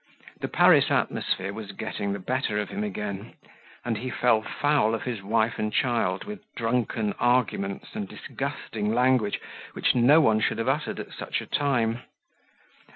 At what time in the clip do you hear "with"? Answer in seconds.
6.23-6.41